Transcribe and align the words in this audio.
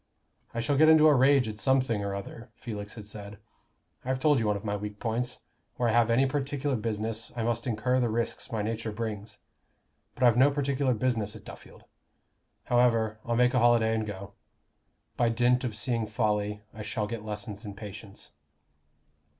"I 0.51 0.61
shall 0.61 0.77
get 0.77 0.89
into 0.89 1.05
a 1.07 1.13
rage 1.13 1.47
at 1.47 1.59
something 1.59 2.03
or 2.03 2.15
other," 2.15 2.49
Felix 2.55 2.95
had 2.95 3.05
said. 3.05 3.37
"I've 4.03 4.19
told 4.19 4.39
you 4.39 4.47
one 4.47 4.57
of 4.57 4.65
my 4.65 4.75
weak 4.75 4.99
points. 4.99 5.41
Where 5.75 5.89
I 5.89 5.91
have 5.91 6.09
any 6.09 6.25
particular 6.25 6.75
business, 6.75 7.31
I 7.35 7.43
must 7.43 7.67
incur 7.67 7.99
the 7.99 8.09
risks 8.09 8.51
my 8.51 8.63
nature 8.63 8.91
brings. 8.91 9.37
But 10.15 10.23
I've 10.23 10.37
no 10.37 10.49
particular 10.49 10.95
business 10.95 11.35
at 11.35 11.45
Duffield. 11.45 11.83
However, 12.63 13.19
I'll 13.23 13.35
make 13.35 13.53
a 13.53 13.59
holiday 13.59 13.93
and 13.93 14.07
go. 14.07 14.33
By 15.17 15.29
dint 15.29 15.63
of 15.63 15.75
seeing 15.75 16.07
folly, 16.07 16.61
I 16.73 16.81
shall 16.81 17.05
get 17.05 17.23
lessons 17.23 17.63
in 17.63 17.75
patience." 17.75 18.31